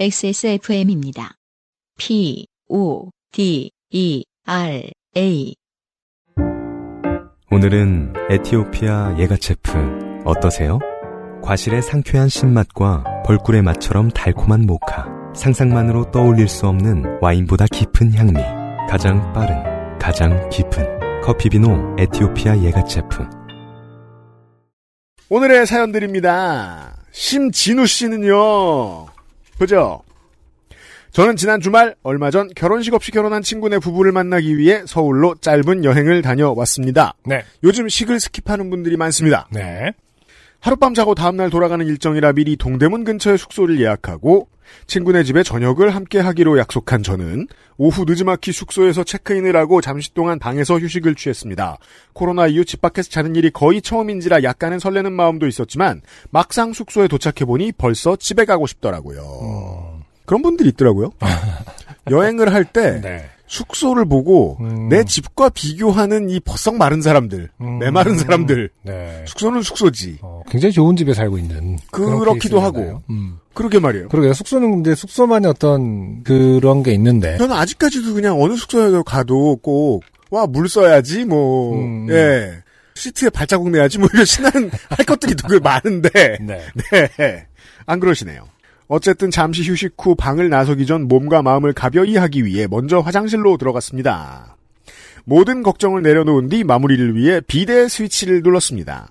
XSFM입니다. 0.00 1.34
P, 1.98 2.46
O, 2.70 3.10
D, 3.32 3.70
E, 3.90 4.24
R, 4.46 4.90
A. 5.18 5.54
오늘은 7.50 8.14
에티오피아 8.30 9.16
예가체프 9.18 10.22
어떠세요? 10.24 10.78
과실의 11.42 11.82
상쾌한 11.82 12.30
신맛과 12.30 13.24
벌꿀의 13.26 13.60
맛처럼 13.60 14.08
달콤한 14.08 14.62
모카. 14.62 15.06
상상만으로 15.34 16.10
떠올릴 16.10 16.48
수 16.48 16.66
없는 16.66 17.18
와인보다 17.20 17.66
깊은 17.66 18.14
향미. 18.14 18.40
가장 18.88 19.34
빠른, 19.34 19.98
가장 19.98 20.48
깊은 20.48 21.20
커피비노 21.20 21.96
에티오피아 21.98 22.62
예가체프. 22.62 23.28
오늘의 25.28 25.66
사연들입니다. 25.66 26.96
심진우 27.10 27.86
씨는요. 27.86 29.19
그죠? 29.60 30.02
저는 31.10 31.36
지난 31.36 31.60
주말 31.60 31.94
얼마 32.02 32.30
전 32.30 32.48
결혼식 32.56 32.94
없이 32.94 33.10
결혼한 33.10 33.42
친구네 33.42 33.78
부부를 33.78 34.10
만나기 34.10 34.56
위해 34.56 34.84
서울로 34.86 35.34
짧은 35.34 35.84
여행을 35.84 36.22
다녀왔습니다. 36.22 37.12
네. 37.26 37.44
요즘 37.62 37.86
식을 37.86 38.16
skip하는 38.16 38.70
분들이 38.70 38.96
많습니다. 38.96 39.48
네. 39.52 39.92
하룻밤 40.60 40.94
자고 40.94 41.14
다음날 41.14 41.50
돌아가는 41.50 41.86
일정이라 41.86 42.32
미리 42.32 42.56
동대문 42.56 43.04
근처에 43.04 43.36
숙소를 43.36 43.78
예약하고 43.80 44.48
친구네 44.86 45.24
집에 45.24 45.42
저녁을 45.42 45.90
함께 45.90 46.18
하기로 46.18 46.58
약속한 46.58 47.02
저는 47.02 47.48
오후 47.76 48.04
늦지막히 48.06 48.52
숙소에서 48.52 49.04
체크인을 49.04 49.56
하고 49.56 49.80
잠시 49.80 50.12
동안 50.14 50.38
방에서 50.38 50.78
휴식을 50.78 51.14
취했습니다. 51.14 51.78
코로나 52.12 52.46
이후 52.46 52.64
집 52.64 52.80
밖에서 52.80 53.08
자는 53.10 53.36
일이 53.36 53.50
거의 53.50 53.80
처음인지라 53.80 54.42
약간은 54.42 54.78
설레는 54.78 55.12
마음도 55.12 55.46
있었지만 55.46 56.02
막상 56.30 56.72
숙소에 56.72 57.08
도착해보니 57.08 57.72
벌써 57.72 58.16
집에 58.16 58.44
가고 58.44 58.66
싶더라고요. 58.66 60.00
그런 60.26 60.42
분들이 60.42 60.68
있더라고요. 60.70 61.12
여행을 62.10 62.52
할때 62.52 63.00
네. 63.00 63.30
숙소를 63.50 64.04
보고 64.04 64.56
음. 64.60 64.88
내 64.88 65.02
집과 65.02 65.48
비교하는 65.48 66.30
이 66.30 66.38
버썩 66.38 66.76
마른 66.76 67.02
사람들, 67.02 67.48
음. 67.60 67.78
메마른 67.80 68.16
사람들, 68.16 68.70
네. 68.84 69.24
숙소는 69.26 69.62
숙소지. 69.62 70.18
어, 70.22 70.42
굉장히 70.48 70.72
좋은 70.72 70.94
집에 70.94 71.12
살고 71.12 71.36
있는 71.36 71.76
그렇기도. 71.90 72.60
하고. 72.60 73.02
음. 73.10 73.38
그러게 73.52 73.80
말이에요. 73.80 74.08
그러게요. 74.08 74.34
숙소는 74.34 74.70
근데 74.70 74.94
숙소만의 74.94 75.50
어떤 75.50 76.22
그런 76.22 76.84
게 76.84 76.92
있는데. 76.92 77.38
저는 77.38 77.56
아직까지도 77.56 78.14
그냥 78.14 78.40
어느 78.40 78.54
숙소에 78.54 79.02
가도 79.04 79.56
꼭, 79.56 80.04
와, 80.30 80.46
물 80.46 80.68
써야지, 80.68 81.24
뭐, 81.24 81.74
음. 81.74 82.06
예. 82.08 82.62
시트에 82.94 83.30
발자국 83.30 83.70
내야지, 83.70 83.98
뭐, 83.98 84.08
이런 84.12 84.24
신나는 84.24 84.70
할 84.90 85.04
것들이 85.04 85.34
되게 85.34 85.58
많은데, 85.58 86.38
네. 86.40 86.60
네. 86.92 87.46
안 87.86 87.98
그러시네요. 87.98 88.44
어쨌든 88.92 89.30
잠시 89.30 89.62
휴식 89.62 89.94
후 89.96 90.16
방을 90.16 90.48
나서기 90.48 90.84
전 90.84 91.06
몸과 91.06 91.42
마음을 91.42 91.72
가벼이 91.72 92.16
하기 92.16 92.44
위해 92.44 92.66
먼저 92.68 92.98
화장실로 92.98 93.56
들어갔습니다. 93.56 94.56
모든 95.24 95.62
걱정을 95.62 96.02
내려놓은 96.02 96.48
뒤 96.48 96.64
마무리를 96.64 97.14
위해 97.14 97.40
비데 97.40 97.86
스위치를 97.86 98.42
눌렀습니다. 98.42 99.08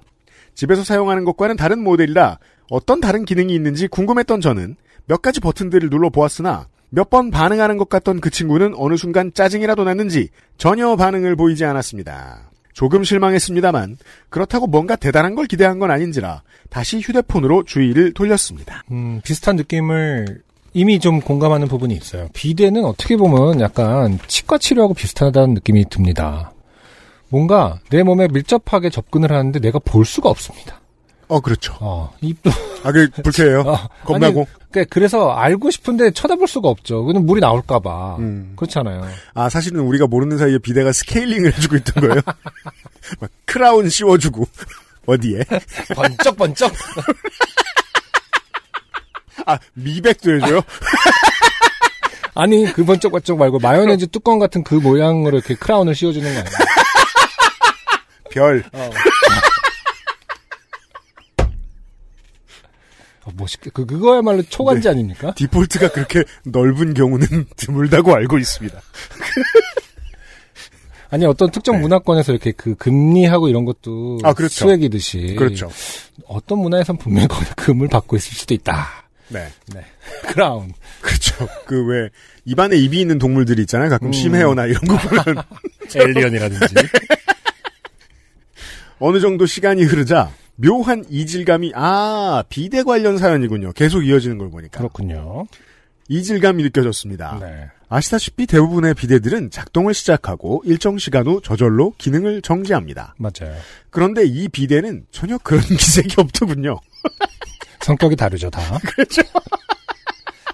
집에서 0.53 0.83
사용하는 0.83 1.23
것과는 1.23 1.55
다른 1.55 1.81
모델이라 1.81 2.39
어떤 2.69 2.99
다른 2.99 3.23
기능이 3.23 3.55
있는지 3.55 3.87
궁금했던 3.87 4.41
저는 4.41 4.75
몇 5.05 5.21
가지 5.21 5.39
버튼들을 5.39 5.89
눌러보았으나 5.89 6.67
몇 6.89 7.09
번 7.09 7.31
반응하는 7.31 7.77
것 7.77 7.87
같던 7.87 8.19
그 8.19 8.29
친구는 8.29 8.73
어느 8.75 8.97
순간 8.97 9.31
짜증이라도 9.33 9.85
났는지 9.85 10.27
전혀 10.57 10.97
반응을 10.97 11.37
보이지 11.37 11.63
않았습니다. 11.63 12.48
조금 12.79 13.03
실망했습니다만 13.03 13.97
그렇다고 14.29 14.65
뭔가 14.65 14.95
대단한 14.95 15.35
걸 15.35 15.47
기대한 15.47 15.79
건 15.79 15.91
아닌지라 15.91 16.43
다시 16.69 17.01
휴대폰으로 17.01 17.63
주의를 17.65 18.13
돌렸습니다. 18.13 18.85
음, 18.91 19.19
비슷한 19.21 19.57
느낌을 19.57 20.41
이미 20.73 20.97
좀 20.99 21.19
공감하는 21.19 21.67
부분이 21.67 21.93
있어요. 21.93 22.29
비대는 22.31 22.85
어떻게 22.85 23.17
보면 23.17 23.59
약간 23.59 24.17
치과 24.27 24.57
치료하고 24.57 24.93
비슷하다는 24.93 25.55
느낌이 25.55 25.89
듭니다. 25.89 26.53
뭔가 27.27 27.79
내 27.89 28.01
몸에 28.01 28.29
밀접하게 28.29 28.89
접근을 28.89 29.33
하는데 29.33 29.59
내가 29.59 29.79
볼 29.79 30.05
수가 30.05 30.29
없습니다. 30.29 30.78
어, 31.29 31.39
그렇죠. 31.41 31.75
어, 31.79 32.11
입도 32.21 32.49
아, 32.83 32.91
그 32.91 33.07
불쾌해요. 33.23 33.61
어, 33.61 33.87
겁나고. 34.03 34.41
아니, 34.41 34.49
그러니까 34.71 34.93
그래서 34.93 35.31
알고 35.31 35.69
싶은데 35.69 36.11
쳐다볼 36.11 36.47
수가 36.47 36.69
없죠. 36.69 37.05
그는 37.05 37.25
물이 37.25 37.39
나올까봐. 37.39 38.15
음. 38.17 38.53
그렇잖아요. 38.55 39.07
아, 39.35 39.47
사실은 39.47 39.81
우리가 39.81 40.07
모르는 40.07 40.37
사이에 40.39 40.57
비대가 40.57 40.91
스케일링을 40.91 41.53
해주고 41.57 41.75
있던 41.77 42.07
거예요. 42.07 42.21
막 43.21 43.29
크라운 43.45 43.89
씌워주고 43.89 44.47
어디에? 45.05 45.43
번쩍번쩍. 45.95 46.73
아, 49.45 49.57
미백도 49.73 50.35
해줘요. 50.35 50.61
아니 52.35 52.71
그 52.73 52.85
번쩍번쩍 52.85 53.37
말고 53.37 53.59
마요네즈 53.59 54.07
뚜껑 54.07 54.39
같은 54.39 54.63
그 54.63 54.75
모양으로 54.75 55.37
이렇게 55.37 55.55
크라운을 55.55 55.93
씌워주는 55.95 56.25
거 56.33 56.39
아니에요? 56.39 56.55
별. 58.31 58.63
어. 58.73 58.89
멋있게 63.35 63.69
그 63.73 63.85
그거야말로 63.85 64.41
초간지 64.43 64.83
네. 64.83 64.89
아닙니까? 64.89 65.33
디폴트가 65.35 65.91
그렇게 65.91 66.23
넓은 66.43 66.93
경우는 66.93 67.27
드물다고 67.55 68.13
알고 68.15 68.37
있습니다. 68.37 68.79
아니 71.11 71.25
어떤 71.25 71.49
특정 71.51 71.75
네. 71.77 71.81
문화권에서 71.81 72.31
이렇게 72.31 72.51
그 72.51 72.75
금리하고 72.75 73.49
이런 73.49 73.65
것도 73.65 74.19
아, 74.23 74.33
그렇죠. 74.33 74.65
수액이듯이 74.65 75.35
그렇죠. 75.37 75.69
어떤 76.27 76.59
문화에선 76.59 76.97
분명히 76.97 77.27
금을 77.55 77.87
받고 77.87 78.15
있을 78.15 78.37
수도 78.37 78.53
있다. 78.53 78.87
네. 79.29 79.47
네. 79.73 79.83
크라운. 80.27 80.73
그렇죠. 81.01 81.47
그 81.65 81.85
왜 81.87 82.09
입안에 82.45 82.75
입이 82.77 82.99
있는 82.99 83.19
동물들이 83.19 83.61
있잖아요. 83.63 83.89
가끔 83.89 84.07
음. 84.07 84.13
심해요나 84.13 84.65
이런 84.65 84.81
거 84.81 84.97
보면 84.97 85.43
엘리언이라든지. 85.95 86.75
어느 88.99 89.19
정도 89.19 89.45
시간이 89.45 89.83
흐르자 89.83 90.31
묘한 90.61 91.05
이질감이 91.09 91.71
아 91.75 92.43
비대 92.49 92.83
관련 92.83 93.17
사연이군요. 93.17 93.71
계속 93.73 94.05
이어지는 94.05 94.37
걸 94.37 94.49
보니까 94.49 94.77
그렇군요. 94.77 95.45
이질감이 96.09 96.63
느껴졌습니다. 96.63 97.37
네. 97.39 97.69
아시다시피 97.87 98.45
대부분의 98.45 98.93
비대들은 98.93 99.51
작동을 99.51 99.93
시작하고 99.93 100.61
일정 100.65 100.97
시간 100.97 101.25
후 101.27 101.41
저절로 101.41 101.93
기능을 101.97 102.41
정지합니다. 102.41 103.15
맞아요. 103.17 103.55
그런데 103.89 104.25
이 104.25 104.47
비대는 104.47 105.05
전혀 105.11 105.37
그런 105.39 105.61
기색이 105.65 106.15
없더군요. 106.17 106.79
성격이 107.81 108.15
다르죠, 108.15 108.49
다. 108.49 108.61
그렇죠. 108.85 109.21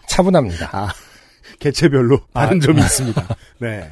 차분합니다. 0.07 0.69
아, 0.72 0.93
개체별로 1.59 2.22
다른 2.33 2.57
아, 2.57 2.61
점이 2.61 2.79
있습니다. 2.79 3.35
네. 3.59 3.89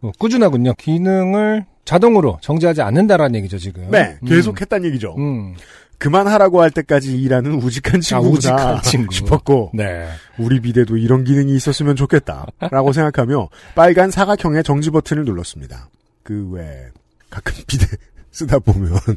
뭐 0.00 0.12
꾸준하군요. 0.18 0.74
기능을 0.74 1.64
자동으로 1.86 2.38
정지하지 2.42 2.82
않는다라는 2.82 3.36
얘기죠, 3.36 3.56
지금. 3.58 3.90
네, 3.90 4.18
음. 4.22 4.28
계속 4.28 4.60
했다는 4.60 4.86
얘기죠. 4.88 5.14
음. 5.16 5.54
그만하라고 5.98 6.60
할 6.60 6.70
때까지 6.70 7.16
일하는 7.18 7.54
우직한 7.54 8.02
친구구나 8.02 8.36
우직한 8.36 8.82
친구. 8.82 9.14
싶었고 9.14 9.70
네. 9.72 10.06
우리 10.38 10.60
비대도 10.60 10.98
이런 10.98 11.24
기능이 11.24 11.56
있었으면 11.56 11.96
좋겠다라고 11.96 12.92
생각하며 12.92 13.48
빨간 13.74 14.10
사각형의 14.10 14.62
정지 14.62 14.90
버튼을 14.90 15.24
눌렀습니다. 15.24 15.88
그 16.22 16.50
왜 16.52 16.88
가끔 17.30 17.54
비대 17.66 17.86
쓰다 18.30 18.58
보면 18.58 18.92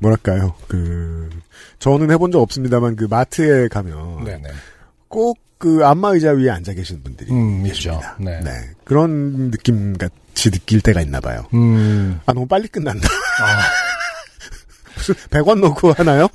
뭐랄까요 0.00 0.54
그 0.68 1.30
저는 1.78 2.10
해본 2.10 2.32
적 2.32 2.40
없습니다만 2.42 2.96
그 2.96 3.04
마트에 3.04 3.68
가면 3.68 4.24
네네. 4.24 4.42
꼭 5.12 5.52
그 5.62 5.86
안마 5.86 6.08
의자 6.08 6.32
위에 6.32 6.50
앉아 6.50 6.72
계신 6.72 7.04
분들이 7.04 7.30
음, 7.30 7.62
계십니다. 7.62 8.16
있죠. 8.18 8.24
네. 8.24 8.40
그런 8.82 9.52
느낌 9.52 9.96
같이 9.96 10.50
느낄 10.50 10.80
때가 10.80 11.00
있나 11.00 11.20
봐요. 11.20 11.46
음. 11.54 12.18
아 12.26 12.32
너무 12.32 12.48
빨리 12.48 12.66
끝난다. 12.66 13.08
아, 13.40 13.60
무슨 14.96 15.14
100원 15.30 15.60
넣고 15.60 15.92
하나요? 15.92 16.26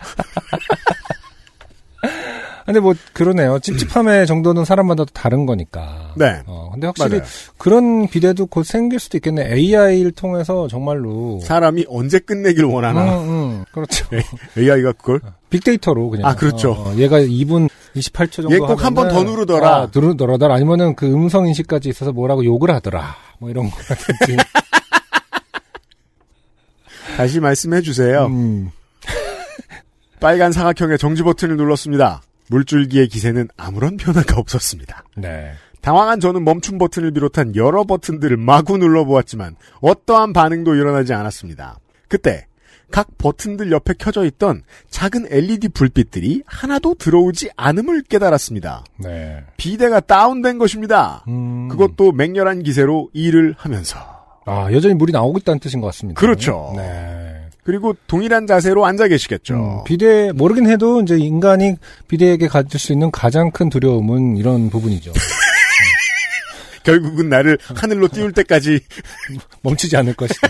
근데 2.68 2.82
뭐 2.82 2.94
그러네요. 3.14 3.60
찝찝함의 3.60 4.28
정도는 4.28 4.66
사람마다 4.66 5.06
또 5.06 5.12
다른 5.14 5.46
거니까. 5.46 6.14
네. 6.18 6.42
어, 6.46 6.70
근데 6.74 6.88
확실히 6.88 7.20
맞아요. 7.20 7.24
그런 7.58 8.08
비대도 8.10 8.48
곧 8.48 8.64
생길 8.66 9.00
수도 9.00 9.18
있겠네. 9.18 9.54
AI를 9.54 10.12
통해서 10.12 10.68
정말로. 10.68 11.40
사람이 11.44 11.86
언제 11.88 12.20
끝내길 12.20 12.66
원하나. 12.66 13.22
음, 13.22 13.30
음, 13.30 13.66
그렇죠. 13.72 14.06
AI가 14.58 14.92
그걸 14.94 15.22
빅데이터로 15.50 16.10
그냥. 16.10 16.28
아, 16.30 16.36
그렇죠. 16.36 16.72
어, 16.74 16.90
어, 16.90 16.96
얘가 16.98 17.20
2분 17.22 17.70
28초 17.96 18.32
정도. 18.44 18.52
얘 18.54 18.58
꼭 18.60 18.84
한 18.84 18.94
번더 18.94 19.16
하면은, 19.16 19.32
누르더라. 19.32 19.70
아, 19.76 19.88
누르더라. 19.96 20.54
아니면은 20.54 20.94
그 20.96 21.06
음성 21.10 21.48
인식까지 21.48 21.88
있어서 21.88 22.12
뭐라고 22.12 22.44
욕을 22.44 22.70
하더라. 22.72 23.16
뭐 23.40 23.50
이런 23.50 23.70
거라든지. 23.70 24.36
다시 27.16 27.40
말씀해 27.40 27.82
주세요. 27.82 28.26
음, 28.26 28.72
빨간 30.20 30.52
사각형의 30.52 30.98
정지 30.98 31.24
버튼을 31.24 31.58
눌렀습니다. 31.58 32.22
물줄기의 32.50 33.08
기세는 33.08 33.50
아무런 33.58 33.98
변화가 33.98 34.38
없었습니다. 34.40 35.04
네. 35.18 35.52
당황한 35.82 36.20
저는 36.20 36.44
멈춤 36.44 36.78
버튼을 36.78 37.12
비롯한 37.12 37.56
여러 37.56 37.84
버튼들을 37.84 38.36
마구 38.38 38.78
눌러보았지만 38.78 39.56
어떠한 39.82 40.34
반응도 40.34 40.76
일어나지 40.76 41.14
않았습니다. 41.14 41.80
그때 42.08 42.48
각 42.92 43.18
버튼들 43.18 43.72
옆에 43.72 43.94
켜져 43.98 44.26
있던 44.26 44.64
작은 44.90 45.28
LED 45.30 45.70
불빛들이 45.70 46.44
하나도 46.46 46.96
들어오지 46.96 47.50
않음을 47.56 48.04
깨달았습니다. 48.04 48.86
네. 48.98 49.44
비대가 49.58 50.00
다운된 50.00 50.58
것입니다. 50.58 51.24
음. 51.28 51.68
그것도 51.68 52.14
맹렬한 52.14 52.64
기세로 52.64 53.10
일을 53.14 53.56
하면서. 53.58 54.00
아, 54.46 54.72
여전히 54.72 54.96
물이 54.96 55.12
나오고 55.12 55.40
있다는 55.40 55.60
뜻인 55.60 55.82
것 55.82 55.88
같습니다. 55.88 56.20
그렇죠. 56.20 56.74
네. 56.78 57.17
그리고 57.68 57.94
동일한 58.08 58.48
자세로 58.48 58.86
앉아 58.86 59.10
계시겠죠. 59.10 59.54
음, 59.54 59.84
비대, 59.84 60.32
모르긴 60.32 60.70
해도 60.70 61.02
이제 61.02 61.18
인간이 61.18 61.76
비대에게 62.08 62.48
가질 62.48 62.80
수 62.80 62.94
있는 62.94 63.12
가장 63.12 63.52
큰 63.52 63.70
두려움은 63.70 64.38
이런 64.38 64.70
부분이죠. 64.70 65.12
결국은 66.86 67.28
나를 67.28 67.58
하늘로 67.76 68.08
띄울 68.08 68.32
때까지 68.32 68.80
멈추지 69.64 69.98
않을 69.98 70.14
것이다. 70.14 70.48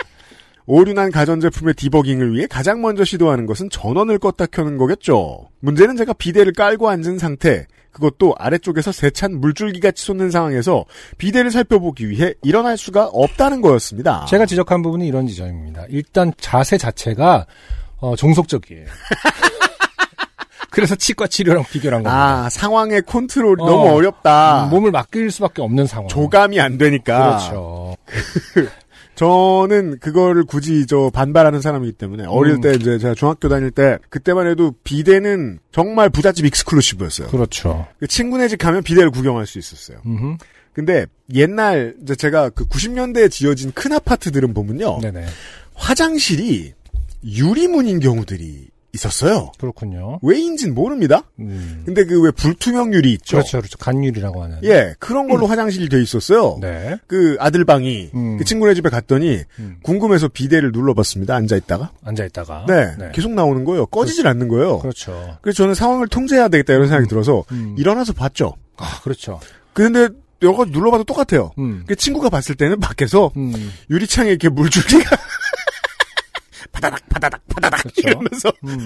오류난 0.64 1.10
가전제품의 1.10 1.74
디버깅을 1.74 2.32
위해 2.32 2.46
가장 2.46 2.80
먼저 2.80 3.04
시도하는 3.04 3.44
것은 3.44 3.68
전원을 3.68 4.18
껐다 4.18 4.50
켜는 4.50 4.78
거겠죠. 4.78 5.50
문제는 5.60 5.98
제가 5.98 6.14
비대를 6.14 6.54
깔고 6.54 6.88
앉은 6.88 7.18
상태, 7.18 7.66
그것도 7.96 8.34
아래쪽에서 8.38 8.92
세찬 8.92 9.40
물줄기같이 9.40 10.04
솟는 10.04 10.30
상황에서 10.30 10.84
비대를 11.16 11.50
살펴보기 11.50 12.08
위해 12.10 12.34
일어날 12.42 12.76
수가 12.76 13.06
없다는 13.06 13.62
거였습니다. 13.62 14.26
제가 14.26 14.44
지적한 14.44 14.82
부분이 14.82 15.06
이런 15.08 15.26
지점입니다. 15.26 15.84
일단 15.88 16.32
자세 16.38 16.76
자체가 16.76 17.46
어, 17.98 18.14
종속적이에요. 18.14 18.86
그래서 20.70 20.94
치과 20.94 21.26
치료랑 21.26 21.64
비교한 21.70 22.02
겁니다. 22.02 22.44
아, 22.44 22.50
상황의 22.50 23.02
컨트롤이 23.06 23.62
어. 23.62 23.66
너무 23.66 23.88
어렵다. 23.94 24.64
음, 24.64 24.70
몸을 24.70 24.90
맡길 24.90 25.30
수밖에 25.30 25.62
없는 25.62 25.86
상황. 25.86 26.08
조감이 26.08 26.60
안 26.60 26.76
되니까. 26.76 27.38
그렇죠. 27.38 27.96
저는 29.16 29.98
그거를 29.98 30.44
굳이 30.44 30.86
저 30.86 31.10
반발하는 31.12 31.60
사람이기 31.60 31.92
때문에 31.94 32.26
어릴 32.26 32.56
음. 32.56 32.60
때 32.60 32.74
이제 32.74 32.98
제가 32.98 33.14
중학교 33.14 33.48
다닐 33.48 33.70
때 33.70 33.98
그때만 34.10 34.46
해도 34.46 34.74
비대는 34.84 35.58
정말 35.72 36.10
부잣집 36.10 36.44
익스클루시브였어요. 36.44 37.28
그렇죠. 37.28 37.88
그 37.98 38.06
친구네 38.06 38.48
집 38.48 38.58
가면 38.58 38.82
비대를 38.82 39.10
구경할 39.10 39.46
수 39.46 39.58
있었어요. 39.58 39.98
음흠. 40.06 40.36
근데 40.74 41.06
옛날 41.34 41.94
이제 42.02 42.14
제가 42.14 42.50
그 42.50 42.66
90년대에 42.66 43.30
지어진 43.30 43.72
큰 43.72 43.92
아파트들은 43.92 44.52
보면요. 44.52 45.00
네네. 45.00 45.24
화장실이 45.74 46.74
유리문인 47.24 48.00
경우들이 48.00 48.68
있었어요. 48.96 49.52
그렇군요. 49.58 50.18
왜인진 50.22 50.74
모릅니다. 50.74 51.22
음. 51.38 51.82
근데 51.86 52.04
그 52.04 52.16
왜 52.20 52.30
불투명 52.32 52.92
유리 52.94 53.12
있죠. 53.12 53.36
그렇죠, 53.36 53.58
그렇죠. 53.58 53.78
간율이라고 53.78 54.42
하는. 54.42 54.58
예, 54.64 54.94
그런 54.98 55.28
걸로 55.28 55.46
화장실이 55.46 55.88
돼 55.88 56.02
있었어요. 56.02 56.58
네. 56.60 56.96
그 57.06 57.36
아들 57.38 57.64
방이 57.64 58.10
음. 58.14 58.36
그 58.38 58.44
친구네 58.44 58.74
집에 58.74 58.88
갔더니 58.88 59.42
음. 59.60 59.76
궁금해서 59.82 60.28
비대를 60.28 60.72
눌러봤습니다. 60.72 61.34
앉아 61.36 61.56
있다가. 61.56 61.92
앉아 62.04 62.24
있다가. 62.24 62.64
네, 62.66 62.96
계속 63.14 63.32
나오는 63.32 63.64
거예요. 63.64 63.86
꺼지질 63.86 64.26
않는 64.26 64.48
거예요. 64.48 64.78
그렇죠. 64.80 65.38
그래서 65.42 65.58
저는 65.58 65.74
상황을 65.74 66.08
통제해야 66.08 66.48
되겠다 66.48 66.72
이런 66.72 66.88
생각이 66.88 67.08
들어서 67.08 67.44
음. 67.52 67.76
일어나서 67.78 68.12
봤죠. 68.14 68.54
아, 68.78 69.00
그렇죠. 69.02 69.38
근데 69.72 70.08
여러 70.42 70.56
가지 70.56 70.70
눌러봐도 70.70 71.04
똑같아요. 71.04 71.52
음. 71.58 71.84
그 71.86 71.94
친구가 71.96 72.28
봤을 72.28 72.54
때는 72.56 72.80
밖에서 72.80 73.30
음. 73.36 73.70
유리창에 73.90 74.30
이렇게 74.30 74.48
물줄기가 74.48 75.16
파다닥 76.72 77.08
파다닥 77.08 77.42
파다닥 77.48 77.82
그렇죠. 77.82 78.08
이러면서 78.08 78.52
음. 78.64 78.78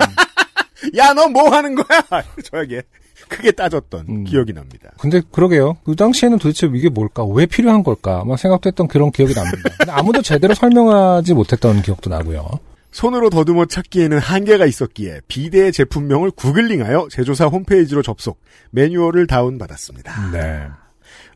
야너 0.97 1.29
뭐 1.29 1.51
하는 1.55 1.75
거야? 1.75 2.01
저에게 2.45 2.83
크게 3.29 3.53
따졌던 3.53 4.07
음. 4.09 4.25
기억이 4.25 4.53
납니다. 4.53 4.91
근데 4.99 5.21
그러게요. 5.31 5.77
그 5.85 5.95
당시에는 5.95 6.39
도대체 6.39 6.69
이게 6.75 6.89
뭘까? 6.89 7.25
왜 7.25 7.47
필요한 7.47 7.83
걸까? 7.83 8.25
막 8.25 8.39
생각도 8.39 8.69
했던 8.69 8.89
그런 8.89 9.13
기억이 9.13 9.35
납니다. 9.35 9.71
아무도 9.89 10.23
제대로 10.23 10.55
설명하지 10.55 11.35
못했던 11.35 11.81
기억도 11.83 12.11
나고요. 12.11 12.49
손으로 12.93 13.31
더듬어 13.31 13.67
찾기에는 13.67 14.19
한계가 14.19 14.67
있었기에 14.67 15.21
비대의 15.29 15.71
제품명을 15.73 16.33
구글링하여 16.33 17.07
제조사 17.11 17.47
홈페이지로 17.47 18.03
접속, 18.03 18.41
매뉴얼을 18.73 19.27
다운받았습니다. 19.29 20.31
네. 20.33 20.67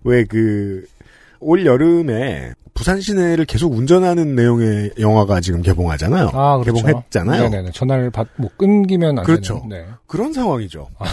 왜 0.03 0.25
그 0.25 0.87
올 1.47 1.67
여름에 1.67 2.55
부산 2.75 3.01
시내를 3.01 3.45
계속 3.45 3.73
운전하는 3.73 4.35
내용의 4.35 4.93
영화가 4.99 5.41
지금 5.41 5.63
개봉하잖아요. 5.63 6.31
아, 6.35 6.59
그렇죠. 6.59 6.85
개봉했잖아요. 6.85 7.43
네네네. 7.45 7.71
전화를 7.73 8.11
받, 8.11 8.27
뭐, 8.37 8.51
끊기면 8.57 9.21
안 9.21 9.25
그렇죠. 9.25 9.65
되는. 9.69 9.69
네. 9.69 9.87
그런 10.07 10.33
상황이죠. 10.33 10.89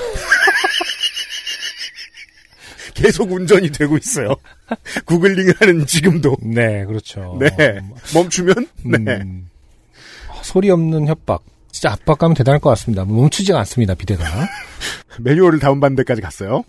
계속 2.96 3.32
운전이 3.32 3.72
되고 3.72 3.98
있어요. 3.98 4.36
구글링을 5.06 5.54
하는 5.60 5.86
지금도. 5.86 6.36
네, 6.42 6.84
그렇죠. 6.86 7.38
네. 7.40 7.50
멈추면 8.14 8.68
네. 8.84 8.98
음, 9.22 9.50
아, 10.30 10.42
소리 10.44 10.70
없는 10.70 11.08
협박. 11.08 11.42
진짜 11.72 11.94
압박감은 11.94 12.36
대단할 12.36 12.60
것 12.60 12.70
같습니다. 12.72 13.06
멈추지가 13.06 13.58
않습니다, 13.60 13.96
비대가. 13.96 14.24
매뉴얼을 15.22 15.60
다운받는 15.60 15.96
데까지 15.98 16.22
갔어요. 16.22 16.64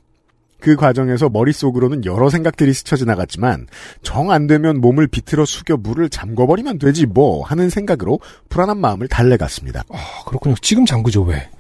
그 0.63 0.77
과정에서 0.77 1.29
머릿속으로는 1.29 2.05
여러 2.05 2.31
생각들이 2.31 2.73
스쳐 2.73 2.97
지나갔지만 2.97 3.67
정 4.03 4.31
안 4.31 4.47
되면 4.47 4.81
몸을 4.81 5.09
비틀어 5.09 5.45
숙여 5.45 5.77
물을 5.77 6.09
잠궈버리면 6.09 6.79
되지 6.79 7.07
뭐 7.07 7.45
하는 7.45 7.69
생각으로 7.69 8.21
불안한 8.49 8.79
마음을 8.79 9.09
달래갔습니다. 9.09 9.83
아, 9.91 10.25
그렇군요. 10.27 10.55
지금 10.63 10.87
잠그죠, 10.87 11.23
왜? 11.23 11.51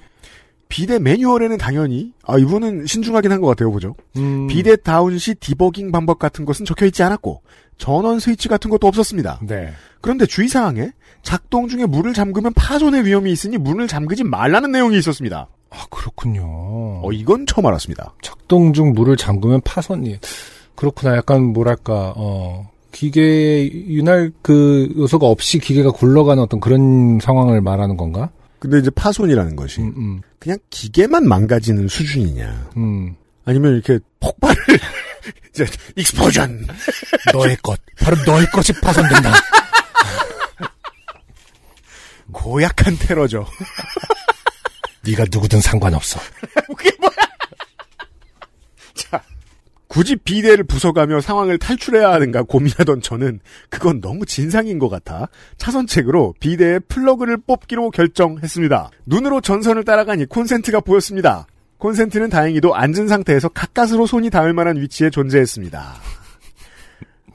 비대 0.68 0.98
매뉴얼에는 0.98 1.58
당연히 1.58 2.12
아 2.24 2.38
이분은 2.38 2.86
신중하긴 2.86 3.30
한 3.30 3.40
것 3.42 3.48
같아요, 3.48 3.70
보죠. 3.72 3.94
음, 4.16 4.46
비대 4.46 4.74
다운 4.76 5.18
시 5.18 5.34
디버깅 5.34 5.92
방법 5.92 6.18
같은 6.18 6.44
것은 6.46 6.64
적혀 6.64 6.86
있지 6.86 7.02
않았고 7.02 7.42
전원 7.76 8.20
스위치 8.20 8.48
같은 8.48 8.70
것도 8.70 8.86
없었습니다. 8.86 9.40
네. 9.42 9.72
그런데 10.00 10.24
주의 10.24 10.48
사항에 10.48 10.92
작동 11.22 11.68
중에 11.68 11.84
물을 11.84 12.14
잠그면 12.14 12.54
파손의 12.54 13.04
위험이 13.04 13.32
있으니 13.32 13.58
문을 13.58 13.86
잠그지 13.88 14.24
말라는 14.24 14.72
내용이 14.72 14.96
있었습니다. 14.98 15.48
아, 15.72 15.86
그렇군요. 15.90 17.00
어 17.02 17.10
이건 17.12 17.46
처음 17.46 17.66
알았습니다. 17.66 18.14
작동 18.22 18.72
중 18.72 18.92
물을 18.92 19.16
잠그면 19.16 19.62
파손이. 19.62 20.18
그렇구나. 20.74 21.16
약간 21.16 21.42
뭐랄까, 21.52 22.12
어, 22.16 22.70
기계, 22.92 23.66
윤활 23.72 24.32
그 24.42 24.92
요소가 24.96 25.26
없이 25.26 25.58
기계가 25.58 25.90
굴러가는 25.92 26.42
어떤 26.42 26.60
그런 26.60 27.18
상황을 27.20 27.60
말하는 27.60 27.96
건가? 27.96 28.30
근데 28.58 28.78
이제 28.78 28.90
파손이라는 28.90 29.56
것이 29.56 29.80
음, 29.80 29.92
음, 29.96 30.20
그냥 30.38 30.56
기계만 30.70 31.26
망가지는 31.26 31.88
수준이냐 31.88 32.70
음. 32.76 33.16
아니면 33.44 33.72
이렇게 33.74 33.98
폭발을 34.20 34.56
이제 35.50 35.66
익스포전 35.96 36.66
너의 37.34 37.56
것. 37.56 37.80
바로 37.98 38.16
너의 38.24 38.46
것이 38.52 38.72
파손된다. 38.80 39.32
고약한 42.30 42.96
테러죠. 42.98 43.44
네가 45.04 45.24
누구든 45.30 45.60
상관없어. 45.60 46.20
그게 46.76 46.90
뭐야? 47.00 47.12
자, 48.94 49.22
굳이 49.88 50.16
비대를 50.16 50.64
부숴가며 50.64 51.20
상황을 51.20 51.58
탈출해야 51.58 52.12
하는가 52.12 52.42
고민하던 52.42 53.02
저는 53.02 53.40
그건 53.68 54.00
너무 54.00 54.24
진상인 54.24 54.78
것 54.78 54.88
같아 54.88 55.28
차선책으로 55.58 56.34
비데의 56.40 56.80
플러그를 56.88 57.38
뽑기로 57.38 57.90
결정했습니다. 57.90 58.90
눈으로 59.06 59.40
전선을 59.40 59.84
따라가니 59.84 60.26
콘센트가 60.26 60.80
보였습니다. 60.80 61.46
콘센트는 61.78 62.30
다행히도 62.30 62.76
앉은 62.76 63.08
상태에서 63.08 63.48
가까스로 63.48 64.06
손이 64.06 64.30
닿을 64.30 64.52
만한 64.52 64.76
위치에 64.76 65.10
존재했습니다. 65.10 66.21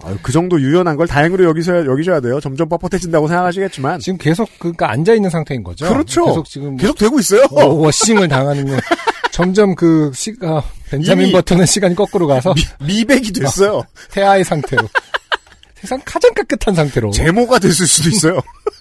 아유, 0.04 0.18
그 0.22 0.32
정도 0.32 0.60
유연한 0.62 0.96
걸 0.96 1.08
다행으로 1.08 1.44
여기서 1.46 1.86
여기셔야 1.86 2.20
돼요. 2.22 2.40
점점 2.40 2.70
뻣뻣해진다고 2.70 3.28
생각하시겠지만 3.28 4.00
지금 4.00 4.18
계속 4.18 4.48
그니까 4.60 4.92
앉아 4.92 5.14
있는 5.14 5.30
상태인 5.30 5.64
거죠. 5.64 5.88
그렇죠. 5.88 6.26
계속 6.26 6.46
지금 6.48 6.78
계속 6.78 6.98
되고 6.98 7.20
있어요. 7.20 7.46
어, 7.52 7.66
washing을 7.66 8.28
당하는 8.28 8.68
거. 8.68 8.78
점점 9.32 9.76
그 9.76 10.12
시, 10.16 10.34
아, 10.42 10.64
벤자민 10.90 11.32
버튼의 11.32 11.68
시간이 11.68 11.96
거꾸로 11.96 12.28
가서 12.28 12.54
미, 12.86 13.06
백이 13.06 13.34
됐어요. 13.34 13.84
태아의 14.12 14.44
상태로. 14.44 14.88
세상 15.76 16.02
가장 16.06 16.34
깨끗한 16.34 16.74
상태로. 16.74 17.12
제모가 17.12 17.60
됐을 17.60 17.86
수도 17.86 18.10
있어요. 18.10 18.40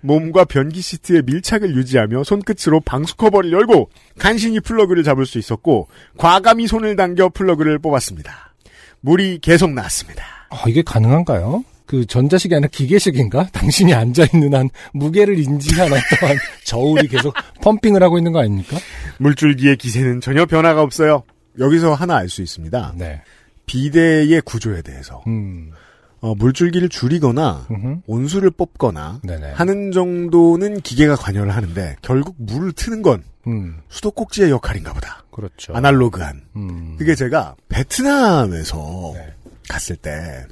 몸과 0.00 0.44
변기 0.44 0.80
시트의 0.80 1.22
밀착을 1.24 1.74
유지하며 1.74 2.24
손끝으로 2.24 2.80
방수 2.80 3.16
커버를 3.16 3.52
열고 3.52 3.90
간신히 4.18 4.60
플러그를 4.60 5.02
잡을 5.02 5.26
수 5.26 5.38
있었고 5.38 5.88
과감히 6.16 6.66
손을 6.66 6.96
당겨 6.96 7.28
플러그를 7.28 7.78
뽑았습니다. 7.78 8.54
물이 9.00 9.38
계속 9.40 9.72
나왔습니다. 9.72 10.24
아, 10.50 10.64
이게 10.68 10.82
가능한가요? 10.82 11.64
그 11.86 12.06
전자식이 12.06 12.54
아니라 12.54 12.68
기계식인가? 12.70 13.48
당신이 13.52 13.92
앉아있는 13.94 14.54
한 14.54 14.70
무게를 14.92 15.38
인지한 15.38 15.88
어떠한 15.92 16.36
저울이 16.64 17.08
계속 17.08 17.34
pumping을 17.62 18.02
하고 18.02 18.18
있는 18.18 18.32
거 18.32 18.40
아닙니까? 18.40 18.76
물줄기의 19.18 19.76
기세는 19.76 20.20
전혀 20.20 20.46
변화가 20.46 20.82
없어요. 20.82 21.24
여기서 21.58 21.94
하나 21.94 22.16
알 22.16 22.28
수 22.28 22.42
있습니다. 22.42 22.94
네. 22.96 23.22
비데의 23.66 24.40
구조에 24.42 24.82
대해서 24.82 25.22
음. 25.26 25.72
어, 26.20 26.34
물줄기를 26.34 26.88
줄이거나 26.88 27.66
음흠. 27.70 28.00
온수를 28.06 28.50
뽑거나 28.50 29.20
네네. 29.22 29.52
하는 29.52 29.90
정도는 29.92 30.80
기계가 30.82 31.16
관여를 31.16 31.54
하는데 31.54 31.96
결국 32.02 32.34
물을 32.38 32.72
트는 32.72 33.02
건 33.02 33.22
음. 33.46 33.78
수도꼭지의 33.88 34.50
역할인가 34.50 34.92
보다. 34.92 35.24
그렇죠. 35.30 35.72
아날로그한. 35.74 36.42
음. 36.56 36.96
그게 36.98 37.14
제가 37.14 37.56
베트남에서 37.68 39.12
네. 39.14 39.34
갔을 39.68 39.96
때 39.96 40.46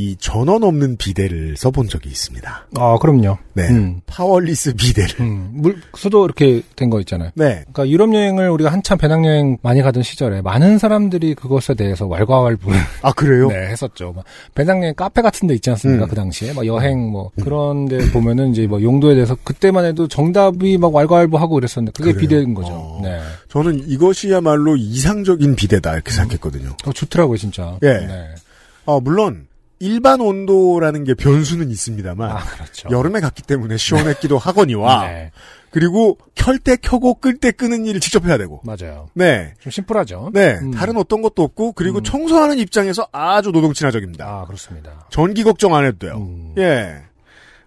이 0.00 0.16
전원 0.18 0.62
없는 0.64 0.96
비데를 0.96 1.56
써본 1.58 1.88
적이 1.88 2.08
있습니다. 2.08 2.66
아, 2.78 2.98
그럼요. 2.98 3.36
네. 3.52 3.68
음. 3.68 4.00
powerless 4.06 4.72
비데를. 4.74 5.20
음, 5.20 5.50
물, 5.52 5.76
수도 5.94 6.24
이렇게 6.24 6.62
된 6.74 6.88
거 6.88 6.98
있잖아요. 7.00 7.30
네. 7.34 7.64
그러니까 7.72 7.88
유럽 7.90 8.14
여행을 8.14 8.48
우리가 8.48 8.72
한참 8.72 8.96
배낭여행 8.96 9.58
많이 9.62 9.82
가던 9.82 10.02
시절에 10.02 10.40
많은 10.40 10.78
사람들이 10.78 11.34
그것에 11.34 11.74
대해서 11.74 12.06
왈가왈부를 12.06 12.78
아, 13.02 13.12
그래요? 13.12 13.48
네, 13.52 13.66
했었죠. 13.68 14.12
막 14.16 14.24
배낭여행 14.54 14.94
카페 14.94 15.20
같은 15.20 15.46
데 15.46 15.54
있지 15.54 15.68
않습니까? 15.68 16.06
음. 16.06 16.08
그 16.08 16.14
당시에. 16.16 16.54
막 16.54 16.64
여행 16.66 17.10
뭐 17.10 17.30
그런 17.42 17.84
데 17.86 17.98
보면은 18.10 18.52
이제 18.52 18.66
뭐 18.66 18.80
용도에 18.80 19.14
대해서 19.14 19.36
그때만 19.44 19.84
해도 19.84 20.08
정답이 20.08 20.78
막 20.78 20.94
왈가왈부하고 20.94 21.54
그랬었는데 21.56 21.92
그게 21.92 22.12
그래요? 22.12 22.20
비대인 22.22 22.54
거죠. 22.54 22.72
어. 22.72 23.00
네. 23.02 23.20
저는 23.50 23.86
이것이야말로 23.86 24.76
이상적인 24.76 25.56
비데다 25.56 25.92
이렇게 25.92 26.10
생각했거든요. 26.12 26.70
어, 26.86 26.92
좋더라고요, 26.92 27.36
진짜. 27.36 27.76
예. 27.82 27.88
네. 28.06 28.28
아, 28.86 28.98
물론 29.02 29.46
일반 29.80 30.20
온도라는 30.20 31.04
게 31.04 31.14
변수는 31.14 31.70
있습니다만 31.70 32.30
아, 32.30 32.44
그렇죠. 32.44 32.88
여름에 32.90 33.20
갔기 33.20 33.42
때문에 33.42 33.76
시원했기도 33.76 34.38
하거니와 34.38 35.02
네. 35.08 35.32
그리고 35.70 36.18
켤 36.34 36.58
때 36.58 36.76
켜고 36.76 37.14
끌 37.14 37.38
때 37.38 37.52
끄는 37.52 37.86
일을 37.86 38.00
직접 38.00 38.26
해야 38.26 38.36
되고 38.36 38.60
맞아요. 38.64 39.08
네. 39.14 39.54
좀 39.60 39.70
심플하죠. 39.70 40.30
네. 40.34 40.58
음. 40.60 40.72
다른 40.72 40.96
어떤 40.96 41.22
것도 41.22 41.42
없고 41.42 41.72
그리고 41.72 41.98
음. 41.98 42.04
청소하는 42.04 42.58
입장에서 42.58 43.06
아주 43.12 43.52
노동 43.52 43.72
친화적입니다. 43.72 44.26
아, 44.26 44.44
그렇습니다. 44.46 45.06
전기 45.10 45.44
걱정 45.44 45.74
안 45.74 45.86
해도 45.86 45.98
돼요. 45.98 46.16
음. 46.16 46.54
예. 46.58 46.96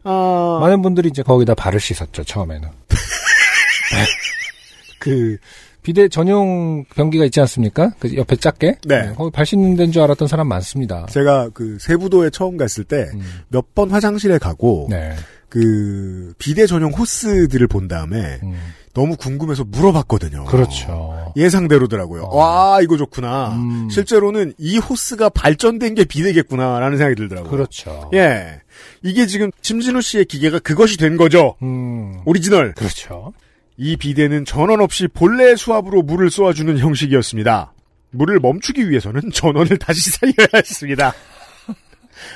아, 0.04 0.58
많은 0.62 0.82
분들이 0.82 1.10
이제 1.10 1.24
거기다 1.24 1.56
발을 1.56 1.80
씻었죠, 1.80 2.26
처음에는. 2.26 2.68
그, 5.00 5.38
비대 5.84 6.08
전용 6.08 6.86
변기가 6.96 7.26
있지 7.26 7.40
않습니까? 7.42 7.92
그 8.00 8.16
옆에 8.16 8.36
작게? 8.38 8.78
네. 8.86 9.14
거기 9.16 9.32
발 9.32 9.46
씻는 9.46 9.76
데인 9.76 9.92
줄 9.92 10.02
알았던 10.02 10.28
사람 10.28 10.48
많습니다. 10.48 11.06
제가 11.10 11.50
그 11.54 11.78
세부도에 11.80 12.30
처음 12.30 12.58
갔을 12.58 12.84
때 12.84 13.10
몇번 13.50 13.90
음. 13.90 13.94
화장실에 13.94 14.38
가고 14.38 14.88
네. 14.90 15.14
그 15.50 16.34
비데 16.40 16.66
전용 16.66 16.92
호스들을 16.92 17.68
본 17.68 17.88
다음에 17.88 18.40
음. 18.42 18.58
너무 18.94 19.16
궁금해서 19.18 19.64
물어봤거든요. 19.66 20.46
그렇죠. 20.46 21.32
예상대로더라고요. 21.36 22.24
어. 22.24 22.38
와 22.38 22.80
이거 22.82 22.98
좋구나. 22.98 23.50
음. 23.50 23.90
실제로는 23.90 24.54
이 24.58 24.78
호스가 24.78 25.30
발전된 25.30 25.96
게 25.96 26.06
비데겠구나라는 26.06 26.98
생각이 26.98 27.16
들더라고요. 27.16 27.52
그렇죠. 27.52 28.10
예, 28.14 28.62
이게 29.04 29.26
지금 29.28 29.52
심진우 29.62 30.02
씨의 30.02 30.26
기계가 30.26 30.60
그것이 30.60 30.98
된 30.98 31.18
거죠. 31.18 31.56
음. 31.62 32.22
오리지널. 32.26 32.74
그렇죠. 32.74 33.34
이 33.78 33.98
비데는 33.98 34.46
전원 34.46 34.82
없이 34.82 35.08
본래 35.08 35.56
수압으로 35.56 36.04
물을 36.04 36.30
쏘아주는 36.30 36.78
형식이었습니다. 36.78 37.74
물을 38.12 38.40
멈추기 38.40 38.90
위해서는 38.90 39.32
전원을 39.34 39.78
다시 39.78 40.10
살려야 40.12 40.48
했습니다. 40.56 41.14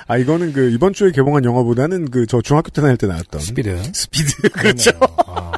아 0.07 0.17
이거는 0.17 0.51
그 0.53 0.71
이번 0.71 0.91
주에 0.93 1.11
개봉한 1.11 1.45
영화보다는 1.45 2.09
그 2.09 2.25
저 2.25 2.41
중학교 2.41 2.69
때 2.71 2.81
다닐 2.81 2.97
때 2.97 3.07
나왔던 3.07 3.39
스피드. 3.39 3.83
스피드 3.93 4.49
그렇죠. 4.49 4.91
그러네요. 4.91 5.15
아, 5.27 5.51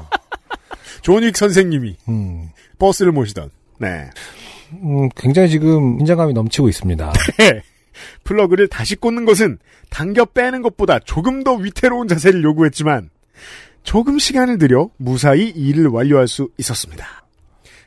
존윅 1.01 1.31
선생님이 1.33 1.95
음. 2.09 2.49
버스를 2.77 3.11
모시던 3.13 3.49
네 3.79 4.09
음, 4.73 5.09
굉장히 5.15 5.49
지금 5.49 5.97
긴장감이 5.97 6.33
넘치고 6.33 6.67
있습니다. 6.69 7.13
플러그를 8.23 8.67
다시 8.67 8.95
꽂는 8.95 9.25
것은 9.25 9.57
당겨 9.89 10.25
빼는 10.25 10.61
것보다 10.61 10.99
조금 10.99 11.43
더 11.43 11.53
위태로운 11.55 12.07
자세를 12.07 12.43
요구했지만 12.43 13.09
조금 13.83 14.19
시간을 14.19 14.57
들여 14.57 14.89
무사히 14.97 15.49
일을 15.49 15.87
완료할 15.87 16.27
수 16.27 16.49
있었습니다. 16.57 17.05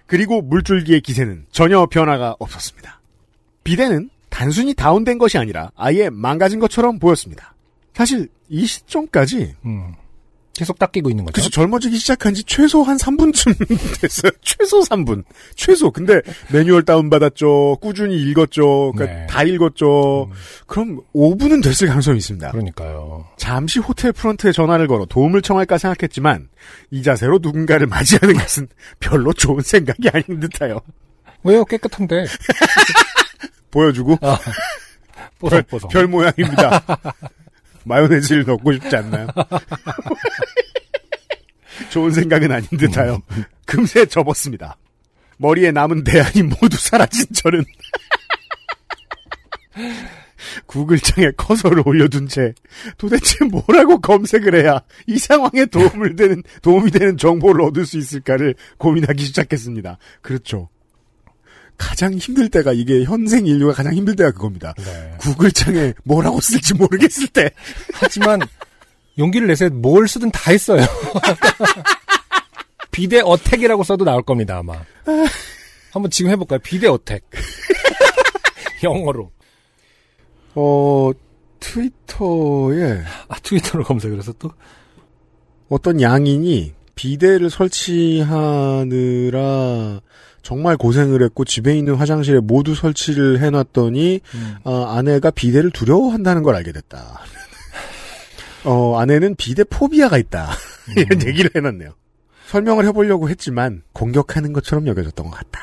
그리고 0.06 0.42
물줄기의 0.42 1.00
기세는 1.00 1.46
전혀 1.50 1.86
변화가 1.86 2.36
없었습니다. 2.38 3.00
비대는 3.64 4.10
단순히 4.28 4.74
다운된 4.74 5.18
것이 5.18 5.38
아니라 5.38 5.70
아예 5.76 6.10
망가진 6.10 6.58
것처럼 6.58 6.98
보였습니다. 6.98 7.54
사실 7.94 8.28
이 8.48 8.66
시점까지 8.66 9.54
음. 9.64 9.94
계속 10.54 10.78
닦이고 10.78 11.08
있는 11.08 11.24
거죠. 11.24 11.32
그래서 11.34 11.48
젊어지기 11.50 11.96
시작한 11.96 12.34
지 12.34 12.44
최소 12.44 12.82
한 12.82 12.96
3분쯤 12.98 13.56
됐어요. 14.00 14.32
최소 14.42 14.80
3분. 14.80 15.24
최소. 15.56 15.90
근데 15.90 16.20
매뉴얼 16.52 16.84
다운받았죠. 16.84 17.78
꾸준히 17.80 18.16
읽었죠. 18.16 18.92
그러니까 18.92 19.18
네. 19.20 19.26
다 19.26 19.42
읽었죠. 19.44 20.30
그럼 20.66 21.00
5분은 21.14 21.62
됐을 21.64 21.88
가능성이 21.88 22.18
있습니다. 22.18 22.50
그러니까요. 22.50 23.26
잠시 23.38 23.78
호텔 23.78 24.12
프런트에 24.12 24.52
전화를 24.52 24.86
걸어 24.88 25.06
도움을 25.06 25.40
청할까 25.40 25.78
생각했지만 25.78 26.48
이 26.90 27.02
자세로 27.02 27.38
누군가를 27.40 27.86
맞이하는 27.86 28.36
것은 28.36 28.68
별로 29.00 29.32
좋은 29.32 29.60
생각이 29.62 30.10
아닌 30.12 30.38
듯해요. 30.40 30.80
왜요? 31.44 31.64
깨끗한데. 31.64 32.26
보여주고 33.72 34.18
아, 34.20 34.38
별, 35.40 35.62
뽀송뽀송. 35.62 35.90
별 35.90 36.06
모양입니다. 36.06 36.84
마요네즈를 37.84 38.44
넣고 38.44 38.72
싶지 38.72 38.96
않나요? 38.96 39.28
좋은 41.90 42.10
생각은 42.10 42.52
아닌 42.52 42.68
듯하여 42.70 43.20
금세 43.66 44.06
접었습니다. 44.06 44.76
머리에 45.38 45.72
남은 45.72 46.04
대안이 46.04 46.42
모두 46.42 46.76
사라진 46.76 47.26
저는 47.34 47.64
구글창에 50.66 51.32
커서를 51.36 51.82
올려둔 51.84 52.28
채 52.28 52.54
도대체 52.98 53.44
뭐라고 53.46 54.00
검색을 54.00 54.54
해야 54.54 54.82
이 55.06 55.18
상황에 55.18 55.66
도움을 55.66 56.16
되는 56.16 56.42
도움이 56.60 56.90
되는 56.90 57.16
정보를 57.16 57.62
얻을 57.62 57.86
수 57.86 57.98
있을까를 57.98 58.54
고민하기 58.78 59.24
시작했습니다. 59.24 59.98
그렇죠. 60.20 60.68
가장 61.82 62.14
힘들 62.14 62.48
때가 62.48 62.72
이게 62.72 63.02
현생 63.02 63.44
인류가 63.44 63.72
가장 63.72 63.92
힘들 63.94 64.14
때가 64.14 64.30
그겁니다. 64.30 64.72
네. 64.78 65.16
구글창에 65.18 65.94
뭐라고 66.04 66.40
쓸지 66.40 66.74
모르겠을 66.74 67.26
때 67.28 67.50
하지만 67.92 68.40
용기를 69.18 69.48
내서 69.48 69.68
뭘 69.68 70.06
쓰든 70.06 70.30
다 70.30 70.52
했어요. 70.52 70.86
비대 72.92 73.20
어택이라고 73.20 73.82
써도 73.82 74.04
나올 74.04 74.22
겁니다 74.22 74.58
아마. 74.58 74.74
한번 75.92 76.10
지금 76.10 76.30
해볼까요? 76.30 76.60
비대 76.60 76.86
어택. 76.86 77.24
영어로. 78.84 79.32
어 80.54 81.10
트위터에 81.58 83.02
아 83.28 83.34
트위터로 83.42 83.82
검색을 83.84 84.18
해서 84.18 84.32
또. 84.38 84.52
어떤 85.68 86.00
양인이 86.00 86.74
비데를 86.94 87.50
설치하느라 87.50 88.60
정말 90.42 90.76
고생을 90.76 91.22
했고 91.22 91.44
집에 91.44 91.76
있는 91.76 91.94
화장실에 91.94 92.40
모두 92.40 92.74
설치를 92.74 93.40
해놨더니 93.40 94.20
음. 94.34 94.54
어, 94.64 94.84
아내가 94.86 95.30
비데를 95.30 95.70
두려워한다는 95.70 96.42
걸 96.42 96.54
알게 96.56 96.72
됐다. 96.72 97.20
어, 98.64 98.98
아내는 98.98 99.34
bidet 99.36 99.64
phobia가 99.64 100.18
있다. 100.18 100.50
이런 100.96 101.26
얘기를 101.26 101.50
해놨네요. 101.54 101.90
설명을 102.48 102.84
해보려고 102.86 103.28
했지만 103.28 103.82
공격하는 103.92 104.52
것처럼 104.52 104.86
여겨졌던 104.86 105.26
것 105.26 105.32
같다. 105.36 105.60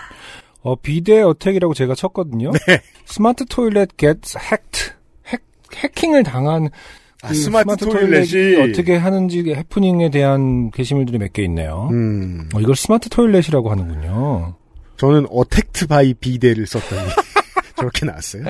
어, 0.62 0.76
bidet 0.76 1.22
attack이라고 1.22 1.74
제가 1.74 1.94
쳤거든요. 1.96 2.52
네. 2.68 2.82
Smart 3.06 3.46
toilet 3.46 3.98
gets 3.98 4.38
hacked. 4.38 4.92
핵, 5.28 5.42
해킹을 5.76 6.24
당한 6.24 6.70
아, 7.22 7.28
그 7.30 7.36
smart 7.36 7.76
toilet이 7.86 8.56
어떻게 8.62 8.96
하는지 8.96 9.44
해프닝에 9.54 10.10
대한 10.10 10.72
게시물들이 10.72 11.18
몇 11.18 11.32
개 11.34 11.44
있네요. 11.44 11.90
음, 11.92 12.50
어, 12.56 12.60
이걸 12.62 12.76
smart 12.76 13.10
toilet이라고 13.10 13.70
하는군요. 13.70 14.56
저는 15.00 15.28
attacked 15.32 15.88
by 15.88 16.14
bidet를 16.14 16.68
썼더니 16.68 17.02
저렇게 17.78 18.06
나왔어요. 18.06 18.44